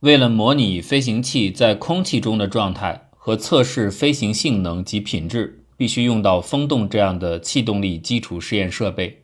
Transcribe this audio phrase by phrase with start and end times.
[0.00, 9.22] 为了模拟飞行器在空气中的状态和测试飞行性能及品质，必须用到风洞这样的气动力基础试验设备。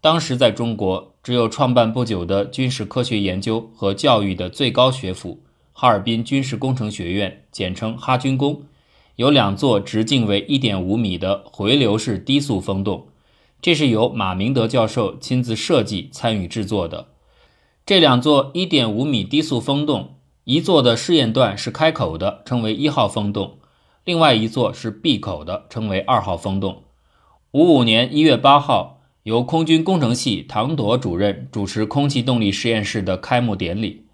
[0.00, 5.42] 当时在中国，只有创办不久的军事科学研究和教育的最高学府——
[5.74, 8.62] 哈尔滨军事工程学院，简称哈军工，
[9.16, 13.08] 有两座直径为1.5米的回流式低速风洞，
[13.60, 17.08] 这是由马明德教授亲自设计、参与制作的。
[17.84, 23.58] 这两座1.5米低速风洞，一座的试验段是开口的，称为一号风洞；
[24.04, 26.84] 另外一座是闭口的，称为二号风洞。
[27.52, 28.98] 五五年一月八号。
[29.24, 34.06] 由空军工程系唐铎主任主持空气动力实验室的开幕典礼，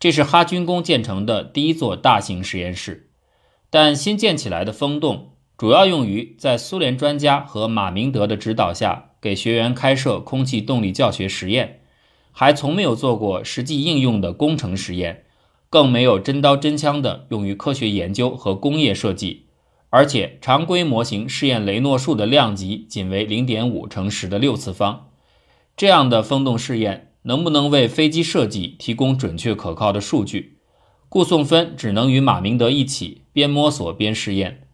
[0.00, 3.10] 这是哈军工建成的第一座大型实验室。
[3.68, 11.82] 但新建起来的风洞主要用于在苏联专家和马明德的指导下给学员开设空气动力教学实验，
[12.36, 15.24] 还从没有做过实际应用的工程实验，
[15.70, 19.46] 更没有真刀真枪的用于科学研究和工业设计。
[19.90, 25.10] 而且，常规模型试验雷诺数的量级仅为零点五乘十的六次方，
[25.76, 30.58] 这样的风洞试验能不能为飞机设计提供准确可靠的数据？
[31.08, 34.66] 顾颂芬只能与马明德一起边摸索边试验。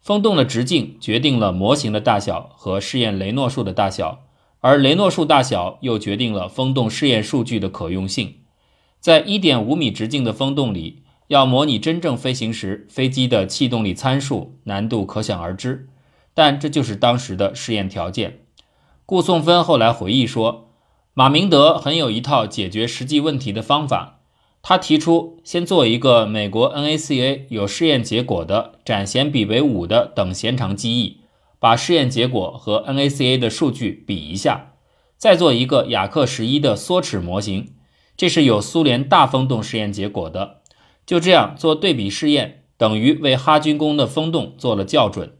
[0.00, 4.23] 风洞的直径决定了模型的大小和试验雷诺数的大小，
[4.64, 8.36] 而雷诺数大小又决定了风洞试验数据的可用性。
[8.98, 11.04] 在一点五米直径的风洞里。
[11.28, 15.88] 要模拟真正飞行时飞机的气动力参数，难度可想而知。
[16.34, 18.40] 但这就是当时的试验条件。
[19.06, 20.68] 顾颂芬后来回忆说
[21.14, 24.20] ：“马明德很有一套解决实际问题的方法。
[24.60, 31.20] 他提出先做一个美国 NACA 有试验结果的展弦比为五的等弦长机翼，
[31.64, 34.72] 把试验结果和 NACA 的数据比一下，
[35.16, 37.72] 再做一个雅克十一的缩尺模型，
[38.18, 40.60] 这是有苏联大风洞试验结果的。”
[41.06, 45.38] 就这样做对比试验，等于为哈军工的风洞做了校准。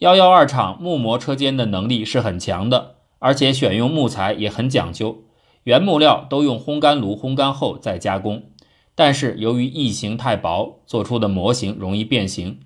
[0.00, 5.24] 幺幺二厂木模车间的能力是很强的，而且选用木材也很讲究，
[5.62, 8.50] 原木料都用烘干炉烘干后再加工。
[8.94, 12.60] 但是由于翼形太薄，做出的模型容易变形。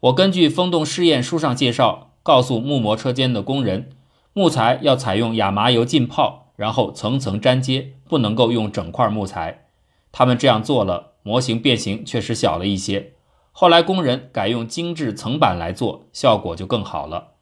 [0.00, 3.90] 我根据风洞试验书上介绍，告诉木模车间的工人，
[4.32, 9.66] 木材要采用亚麻油浸泡，然后层层粘接，不能够用整块木材。
[10.12, 11.08] 他们这样做了。
[11.22, 13.12] 模型变形确实小了一些，
[13.52, 17.32] 后来工人改用精致层板来做，效果就更好了。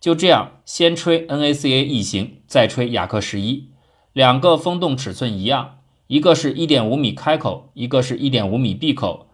[0.00, 3.68] 就这样，先吹 NACA 翼型，再吹雅克十一，
[4.14, 9.26] 两个风洞尺寸一样，一个是一点五米开口，一个是一点五米闭口。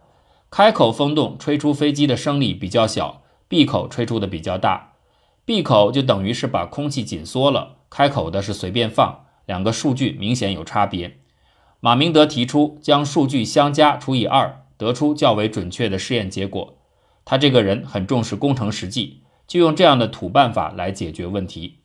[0.51, 3.21] 开口风洞吹出飞机的升力比较小，
[3.55, 4.95] 闭口吹出的比较大。
[5.45, 11.19] 闭口就等于是把空气紧缩了，开口的是随便放，两个数据明显有差别。
[11.79, 16.75] 马明德提出将数据相加除以二，得出较为准确的试验结果。
[17.23, 21.79] 他这个人很重视工程实际，就用这样的土办法来解决问题。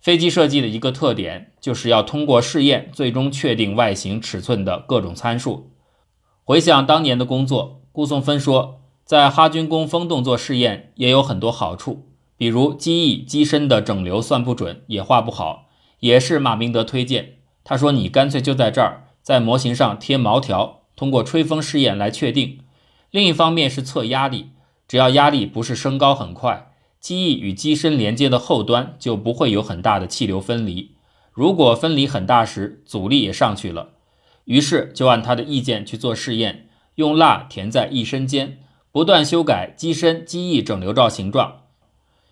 [0.00, 5.72] 飞机设计的一个特点就是要通过试验最终确定外形尺寸的各种参数。
[6.44, 8.79] 回想当年的工作，顾颂芬说，
[9.10, 12.06] 在哈军工风洞做试验也有很多好处，
[12.36, 15.66] 比如机翼机身的整流算不准，也画不好，
[15.98, 17.38] 也是马明德推荐。
[17.64, 22.60] 他说：“你干脆就在这儿，在模型上贴毛条，通过吹风试验来确定。
[23.10, 24.50] 另一方面是测压力，
[24.86, 30.92] 只要压力不是升高很快，机翼与机身连接的后端就不会有很大的气流分离。
[31.32, 33.88] 如果分离很大时，阻力也上去了。
[34.44, 38.58] 于是就按他的意见去做试验，用蜡填在翼身间，
[38.92, 41.62] 不断修改机身机翼整流罩形状。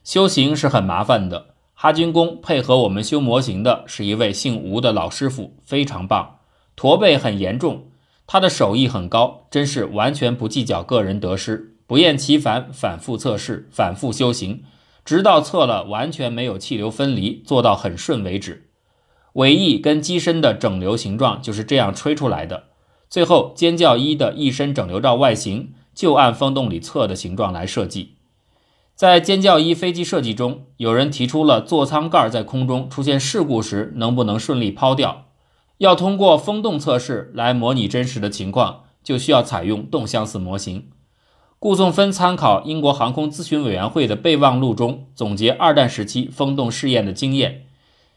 [0.03, 6.39] 修行是很麻烦的。”哈军工配合我们修模型的是一位姓吴的老师傅，非常棒。
[6.75, 7.85] 驼背很严重，
[8.27, 14.65] 他的手艺很高，真是完全不计较个人得失，不厌其烦，反复测试，反复修行，
[15.05, 18.71] 直到测了完全没有气流分离，做到很顺为止。
[19.35, 22.65] 尾翼跟机身的整流形状就是这样吹出来的。
[23.09, 28.15] 最后，尖叫一的翼身整流罩外形就按风洞里测的形状来设计。
[28.95, 35.25] 在尖叫一飞机设计中，有人提出了座舱盖在空中出现事故时能不能顺利抛掉。
[35.79, 40.89] 要通过风洞测试来模拟真实的情况，就需要采用动相似模型。
[41.59, 47.67] 顾颂芬参考英国航空咨询委员会的备忘录中总结二战时期风洞试验的经验，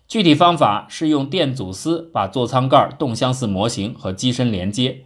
[0.07, 5.06] 具体方法是用电阻丝把座舱盖动相似模型和机身连接，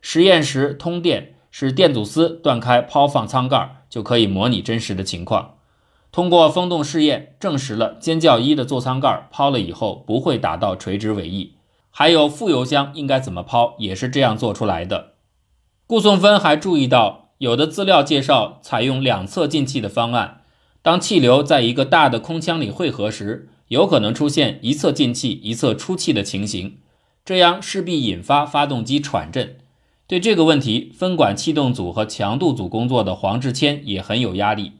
[0.00, 1.34] 实验时通电。
[1.50, 5.54] 使电阻丝断开，抛放舱盖就可以模拟真实的情况。
[6.12, 11.54] 通过风洞试验证实了尖叫一的座舱盖抛了以后不会打到垂直尾翼。
[11.90, 15.14] 还有副油箱应该怎么抛，也是这样做出来的。
[15.86, 20.42] 顾颂芬还注意到，有的资料介绍采用两侧进气的方案，
[20.82, 26.78] 当气流在一个大的空腔里汇合时，有可能出现一侧进气、一侧出气的情形，
[27.24, 29.56] 这样势必引发发动机喘震。
[30.08, 34.74] 对这个问题，分管气动组和强度组工作的黄志谦也很有压力。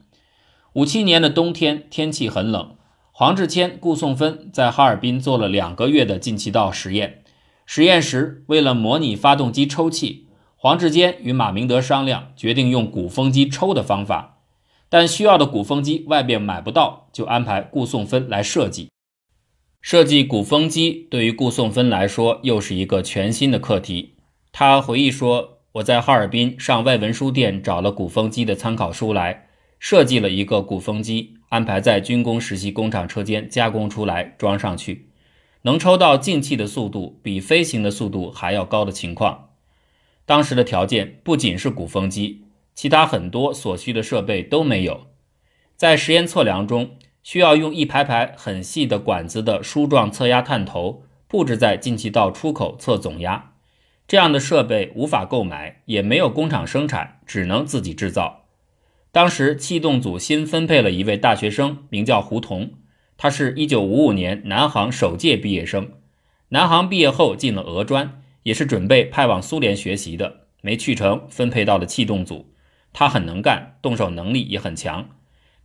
[0.71, 2.75] 五七年的冬天，天气很冷，
[3.11, 7.23] 黄志谦、顾颂芬在哈尔滨做了两个月的进气道实验。
[7.65, 14.37] 实验时，为了模拟发动机抽气，黄志坚与马明德商量，决定用鼓风机抽的方法。
[14.87, 18.87] 但需要的鼓风机外边买不到，就安排顾颂芬来设计。
[19.81, 24.13] 设计鼓风机对于顾颂芬来说，又是一个全新的课题。
[24.59, 35.09] 他回忆说：“我在哈尔滨上外文书店找了鼓风机的参考书来，设计了一个鼓风机，安排在军工实习工厂车间加工出来，装上去，
[35.61, 39.49] 能抽到进气的速度比飞行的速度还要高的情况。
[40.25, 45.05] 当时的条件不仅是鼓风机，其他很多所需的设备都没有。
[45.75, 53.51] 在实验测量中，需要用一排排很细的管子的梳状测压探头布置在进气道出口测总压。”
[54.07, 58.45] 这样的设备无法购买，也没有工厂生产，只能自己制造。
[59.11, 62.71] 当时气动组新分配了一位大学生，名叫胡同，
[63.17, 65.91] 他是一九五五年南航首届毕业生。
[66.49, 72.53] 南航毕业后进了俄专，也是准备派往苏联学习的，没去成，分配到了气动组。
[72.93, 75.09] 他很能干，动手能力也很强。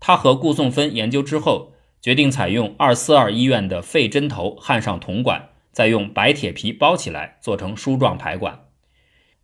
[0.00, 5.50] 他和顾颂芬研究之后，决定采用二四二医院的肺针头焊上铜管。
[5.72, 8.66] 再用白铁皮包起来，做成梳状排管。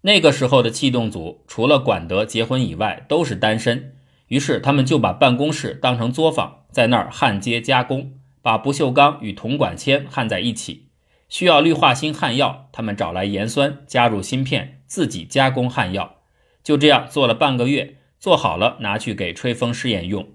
[0.03, 3.97] 那个时候的气动组，除了管德结婚以外，都是单身。
[4.29, 10.89] 于是他们就把办公室当成作坊，在那儿焊接加工，把不锈钢与铜管铅焊在一起。
[11.29, 16.17] 需要氯化锌焊药，他们找来盐酸，加入芯片，自己加工焊药。
[16.63, 20.29] 就这样做了半个月，做好了拿去给吹风试验用。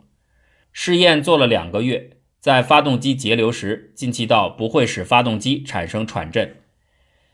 [0.71, 2.17] 试验做了两个月。
[2.43, 6.57] 在发动机节流时，进气道不会使发动机产生喘震。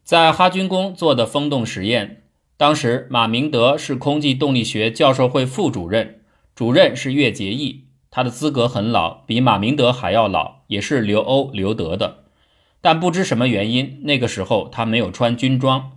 [0.04, 2.22] 在哈军工做的风洞实验，
[2.58, 6.20] 当时马明德是空气动力学教授会副主任，
[6.54, 12.26] 主任是岳杰义，他的资格很老，比马明德还要老，也是留欧留德的。
[12.80, 15.94] 但不知什么原因，那个时候他没有穿军装。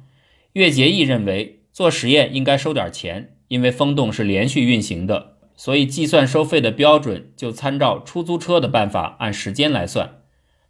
[0.54, 5.31] 岳杰义认为做实验应该收点钱，因为风洞是连续运行的。
[5.56, 10.20] 所以计算收费的标准就参照出租车的办法，按时间来算。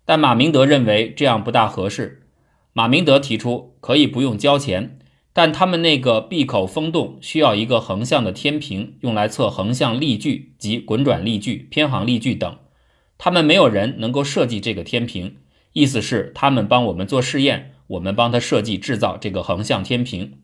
[0.04, 2.26] 但马明德认为这样不大合适。
[2.72, 4.98] 马明德提出可以不用交钱，
[5.32, 12.58] 但他们那个闭口风洞需要一个横向的天平，用来测横向力矩及滚转力矩、偏航力矩等。
[13.18, 15.36] 他们没有人能够设计这个天平，
[15.72, 20.38] 意思是他们帮我们做试验，我们帮他设计制造这个横向天平。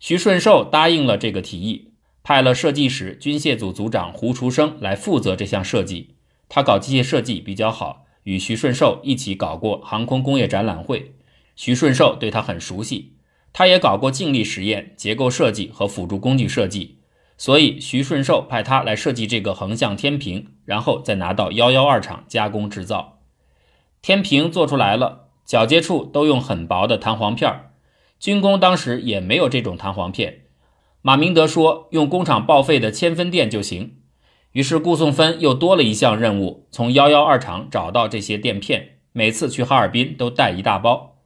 [0.00, 1.89] 徐顺寿答应了这个提议。
[2.22, 6.14] 派了设计室军械组组长胡厨生来负责这项设计。
[6.48, 11.14] 他搞机械设计比较好，与徐顺寿一起搞过航空工业展览会，
[11.56, 13.14] 徐顺寿对他很熟悉。
[13.52, 16.98] 他也搞过静力实验、结构设计和辅助工具设计，
[17.36, 23.18] 所以徐顺寿派他来设计这个横向天平，然后再拿到幺幺二厂加工制造。
[24.02, 27.52] 天平做出来了，铰接处都用很薄的弹簧片
[28.18, 30.42] 军工当时也没有这种弹簧片。
[31.02, 33.96] 马明德说：“用工厂报废的铅分垫就行。”
[34.52, 41.18] 于是顾颂芬又多了一项任务，从幺幺二厂找到这些垫片，每次去哈尔滨都带一大包。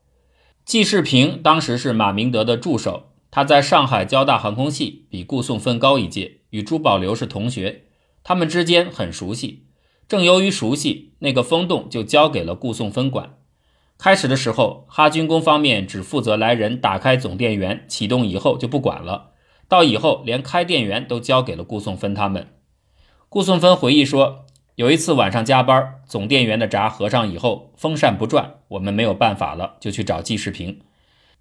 [0.64, 7.84] 季世平当时是马明德的助手，他在上海交大航空系，比顾颂芬高一届，与朱保留是同学，
[8.22, 9.66] 他们之间很熟悉。
[10.06, 13.38] 正由于熟悉，那个风洞就交给了顾颂芬管。
[13.98, 19.30] 开始的时候，哈军工方面只负责来人打开总电源，启动以后就不管了。
[19.68, 22.48] 到以后，连开电源都交给了顾颂芬他们。
[23.28, 30.80] 顾颂芬回忆说，有一次晚上加班，总电源的闸合上以后，风扇不转，我们没有办法了，就去找季世平。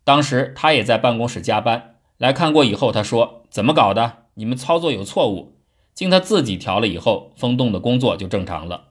[0.03, 4.23] 当时他也在办公室加班，来看过以后，他说：“怎么搞的？
[4.35, 5.57] 你们操作有错误。”
[5.93, 8.85] 经他自己调了以后，风洞的工作就正常了。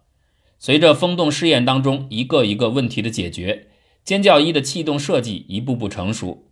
[0.59, 3.67] 随着风洞试验当中一个一个问题的解决，
[4.05, 6.45] 尖叫一的气动设计一步步成熟。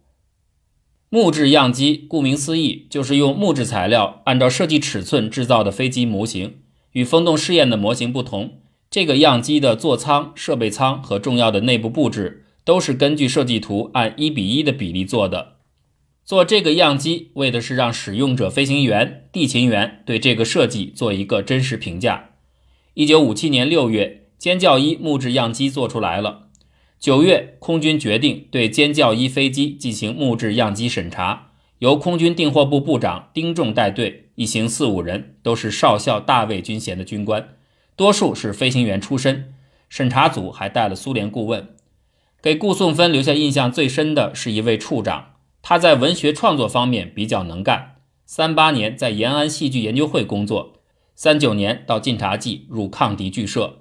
[1.12, 6.58] 木质样机，顾名思义，就是用木质材料按照设计尺寸制造的飞机模型。
[6.92, 15.54] 与风洞试验的模型不同，这个样机的座舱、设备舱和重要的内部布置都是根据设计图按一比一的比例做的。
[16.24, 22.30] 做这个样机，为的是让使用者飞行员、地勤员对这个设计做一个真实评价。
[22.94, 26.49] 一九五七年六月，尖叫一木质样机做出来了。
[27.00, 37.56] 九月，空军决定对歼教一飞机进行木质样机审查，由空军订货部部长丁仲带队，一行四五人，都是少校大尉军衔的军官，
[37.96, 39.54] 多数是飞行员出身。
[39.88, 41.74] 审查组还带了苏联顾问。
[42.42, 47.96] 给顾颂芬留下印象最深的是一位处长，他在文学创作方面比较能干。
[48.26, 50.74] 三八年在延安戏剧研究会工作，
[51.14, 53.78] 三九年到晋察冀入抗敌剧社。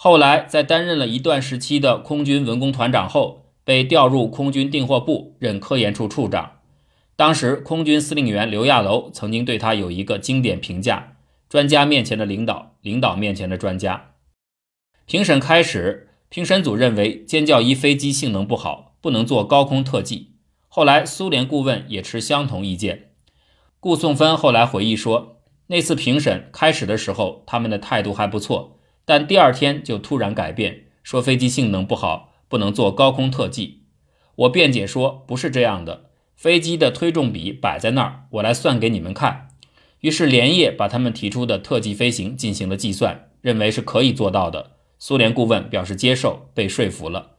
[0.00, 6.60] 后来，在担任了一段时期的空军文工团长后，被调入空军订货部任科研处处长。
[7.16, 11.16] 当时，空军司令员刘亚楼曾经对他有一个经典评价
[11.50, 14.12] ：“专家面前的领导，领导面前的专家。”
[15.04, 20.36] 评审开始，评审组认为歼教一飞机性能不好，不能做高空特技。
[20.68, 23.10] 后来，苏联顾问也持相同意见。
[23.80, 28.76] 顾颂芬后来回忆说：“那次评审开始的时候，他们的态度还不错。”
[29.08, 33.84] 但第二天就突然改变，说飞机性能不好，不能做高空特技。
[34.34, 39.48] 我辩解说不是这样的，飞机的推重比摆在那儿，我来算给你们看。
[40.00, 44.72] 于是连夜把他们提出的特技飞行进行了计算，认为是可以做到的。
[44.98, 47.36] 苏联顾问表示接受，被说服了。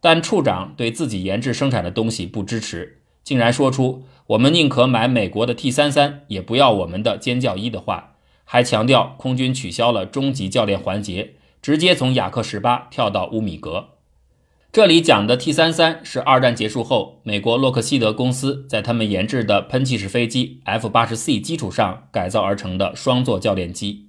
[0.00, 8.09] 但处长对自己研制生产的东西不支持，竟然说出我们宁可买美国的 T 三三，也不要我们的歼教一的话。
[8.52, 13.90] 还强调空军取消了中级教练环节，直接从雅克十八跳到乌米格。
[14.72, 24.08] 这里讲的 T 三三是二战结束后，美国洛克希德公司在他们研制的喷气式飞机 F 八十 C 基础上改造而成的双座教练机。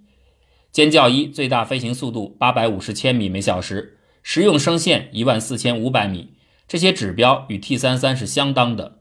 [0.74, 6.34] 歼教一最大飞行速度八百五十千米每小时，实用升限一万四千五百米，
[6.68, 8.98] 这些指标与 T 三三是相当的。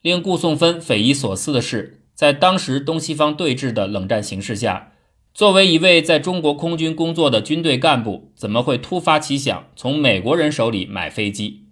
[0.00, 2.04] 令顾颂芬匪夷所思的是。
[2.16, 4.94] 在当时东西方对峙的冷战形势下，
[5.34, 11.66] 作为一位在中国空军工作的军队干部，怎么会突发奇想从美国人手里买飞机？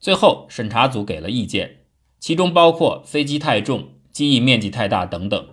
[0.00, 1.82] 最后审查组给了意见，
[2.18, 5.48] 其中包括飞机太重、机翼面积太大等等。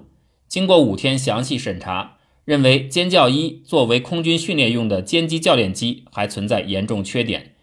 [0.48, 7.53] 经过五天详细审查，认为歼教一作为空军训练用的歼击教练机还存在严重缺点，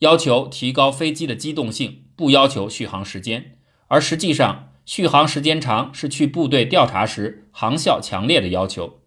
[0.00, 4.66] 要求提高飞机的机动性，不要求续航时间，而实际上。
[4.90, 8.98] 续航时间长是去部队调查时航校强烈的要求。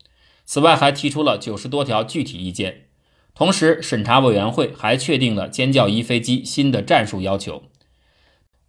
[0.45, 2.85] 此外，还提出了九十多条具体意见。
[3.35, 7.63] 同时，审查委员会还确定了歼教一飞机新的战术要求。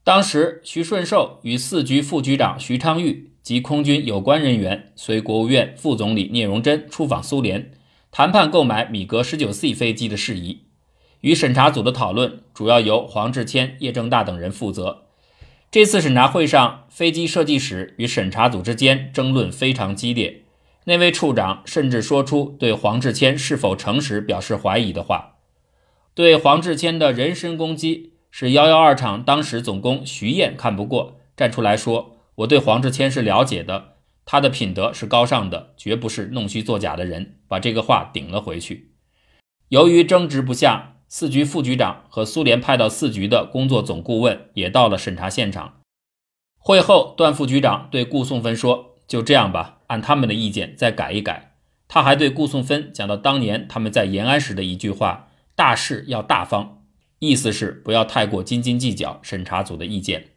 [0.03, 7.71] 当时，徐顺寿与四局副局长徐昌钰及空军有关人员随国务院副总理聂荣臻出访苏联，
[8.11, 10.65] 谈判购买米格十九 C 飞机的事宜。
[11.21, 15.04] 与审查组的讨论主要由黄志谦、叶正大等人负责。
[15.75, 20.45] 这次审查会上，飞机设计室与审查组之间争论非常激烈。
[20.85, 25.39] 那位处长甚至说出对黄志谦是否诚实表示怀疑的话。
[26.15, 38.93] 对黄志谦的人身攻击，是幺幺二厂当时总工徐燕看不过，站出来说：“我对黄志谦是了解的，他的品德是高尚的，绝不是弄虚作假的人。”把这个话顶了回去。
[39.71, 40.94] 由于争执不下。
[41.17, 45.75] 四局副局长和苏联派到四局的工作总顾问也到了审查现场。
[46.59, 51.55] 会后，段副局长对顾颂芬说：“就这样吧，按他们的意见再改一改。”
[51.87, 56.83] 他还对顾颂芬讲到当年他们在延安时的一句话：“大事要大方”，
[57.21, 60.31] 意思是不要太过斤斤计较审查组的意见。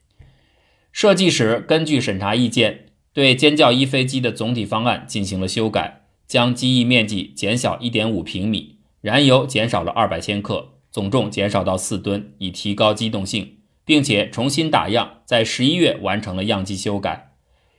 [0.91, 8.76] 设计时根据审查意见，对歼教一飞机的总体方案进行了修改，将机翼面积减小1.5平米。
[9.07, 17.31] 燃油减少了二百千克，总重减少到四吨，以提高机动性，并且重新打样，在十一月完成了样机修改。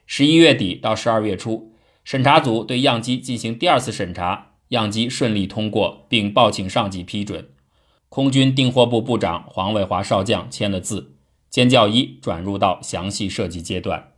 [0.07, 7.51] 十一月底到十二月初，审查组对样机进行第二次审查，样机顺利通过，并报请上级批准。
[8.09, 11.17] 空军订货部部长黄伟华少将签了字，
[11.53, 14.13] 歼教一转入到详细设计阶段。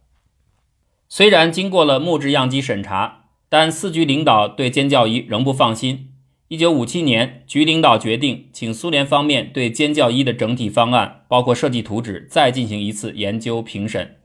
[1.08, 6.09] 虽然经过了木质样机审查，但四局领导对歼教一仍不放心。
[6.50, 14.16] 一九五七年，局领导决定请苏联方面对歼教一的整体方案，包括设计图纸，再进行一次研究评审。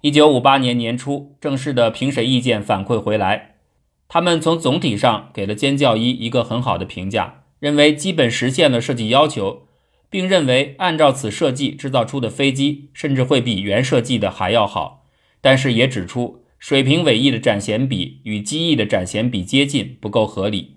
[0.00, 3.56] 一九五八年年初，正式的评审意见反馈回来，
[4.06, 9.66] 他们从总体上给了歼教一一个很好的评价，认为基本实现了设计要求，
[10.08, 15.04] 并认为按照此设计制造出的飞机甚至会比原设计的还要好。
[15.40, 20.76] 但是也指出，水平尾翼的展弦比与机翼的展弦比接近，不够合理。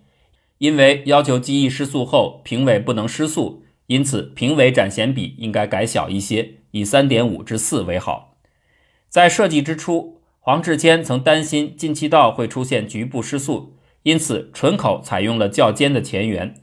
[0.63, 8.37] 因为要求机翼失速后平尾不能失速，因此平尾展弦比应该改小一些，以三点五至四为好。
[9.09, 16.55] 在设计之初，黄志谦曾担心进气道会出现局部失速，因此唇口采用了较尖的前缘。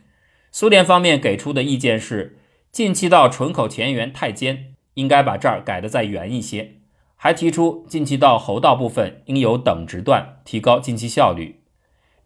[0.50, 2.38] 苏联方面给出的意见是，
[2.73, 6.76] 进气道唇口前缘太尖，应该把这儿改得再圆一些。
[7.16, 11.60] 还提出进气道喉道部分应有等直段，提高进气效率。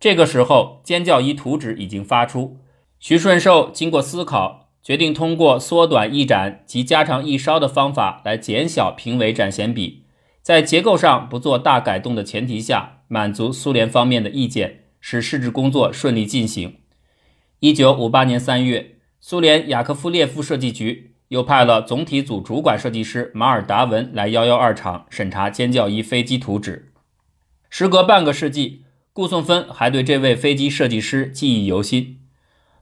[0.04, 2.58] 这个时候，尖叫一图纸已经发出。
[2.98, 10.04] 徐顺寿经过思考，决定通过缩短翼展及加长翼梢的方法来减小平尾展弦比，
[10.42, 16.80] 在结构上不做大改动的前提下，满足苏联方面的意见，使试制工作顺利进行。
[17.60, 26.92] 一九五八年三月，苏联雅科夫列夫设计局又派了总体组主管设计师马尔达文来幺幺二厂审查尖叫一飞机图纸。
[27.70, 28.83] 时隔半个世纪。
[29.14, 32.18] 顾颂芬还对这位飞机设计师记忆犹新。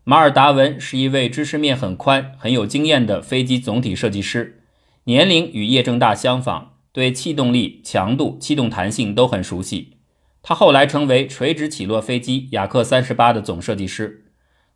[0.02, 4.62] 马尔达文是一位知识面很宽、很有经验的飞机总体设计师，
[5.04, 9.98] 年龄与叶正大相仿，对气动力、强度、气动弹性都很熟悉。
[10.40, 14.24] 他后来成为垂直起落飞机雅克三十八的总设计师。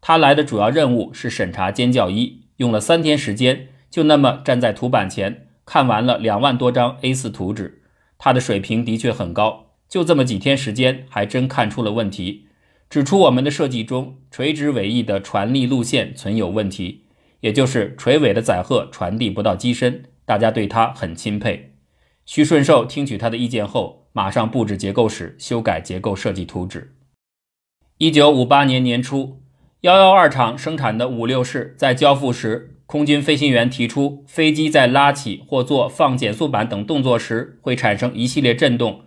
[0.03, 7.81] 他来的主要任务是审查尖叫一，用了三天时间，就那么站在图板前看完了两万多张 A4 图纸。
[8.19, 9.66] 他的水平的确很高。
[9.89, 12.47] 就这么几天时间，还真看出了问题，
[12.91, 17.05] 指出我们的设计中垂直尾翼的传力路线存有问题，
[17.41, 20.05] 也就是垂尾的载荷传递不到机身。
[20.25, 21.75] 大家对他很钦佩。
[22.25, 26.97] 徐顺寿听取他的意见后，马上布置结构室，修改结构设计图纸。
[27.99, 29.41] 一九五八年年初，
[29.83, 39.03] 幺幺二厂生产的五六式在交付时，空军飞行员提出，飞机在拉起或做放减速板等动作时，会产生一系列震动。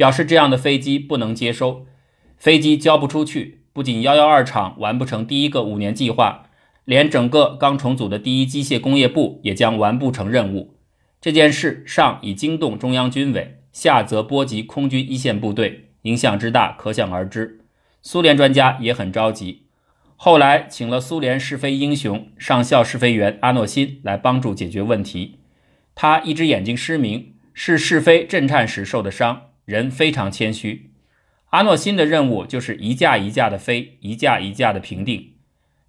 [0.00, 1.84] 表示这样的飞机不能接收，
[2.38, 6.46] 飞机交不出去，不仅幺幺二厂完不成第一个五年计划，
[6.86, 10.78] 连整个刚重组的第一机械工业部也将完不成任务。
[11.20, 17.60] 这件事上已惊动中央军委，下则波及空军一线部队，影响之大可想而知。
[18.00, 19.66] 苏联专家也很着急，
[20.16, 25.40] 后来请了苏联试飞英雄上校试飞员阿诺辛来帮助解决问题。
[25.94, 29.42] 他一只眼睛失明，是试飞震颤时受的伤。
[29.70, 30.90] 人非常谦虚，
[31.50, 35.34] 阿诺新的任务就是一架一架的飞，一架一架的评定。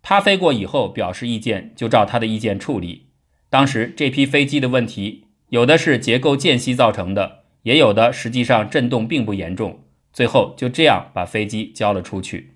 [0.04, 3.08] 他飞过以后表示意见，就照他的意见处理。
[3.50, 9.84] 当时这批飞机的问题，有的是结构间隙造成的，也有的实际上震动并不严重。
[10.14, 12.52] 最后就这样把飞机交了出去。